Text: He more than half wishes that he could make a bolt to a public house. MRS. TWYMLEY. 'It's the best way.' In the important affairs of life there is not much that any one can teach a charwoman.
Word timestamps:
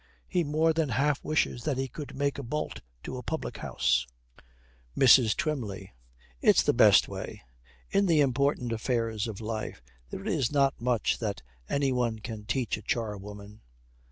He 0.27 0.43
more 0.43 0.73
than 0.73 0.89
half 0.89 1.23
wishes 1.23 1.63
that 1.65 1.77
he 1.77 1.87
could 1.87 2.15
make 2.15 2.39
a 2.39 2.43
bolt 2.43 2.79
to 3.03 3.17
a 3.17 3.21
public 3.21 3.57
house. 3.57 4.07
MRS. 4.97 5.37
TWYMLEY. 5.37 5.93
'It's 6.41 6.63
the 6.63 6.73
best 6.73 7.07
way.' 7.07 7.43
In 7.91 8.07
the 8.07 8.19
important 8.19 8.71
affairs 8.71 9.27
of 9.27 9.39
life 9.39 9.83
there 10.09 10.25
is 10.25 10.51
not 10.51 10.81
much 10.81 11.19
that 11.19 11.43
any 11.69 11.91
one 11.91 12.17
can 12.17 12.45
teach 12.45 12.77
a 12.77 12.81
charwoman. 12.81 13.61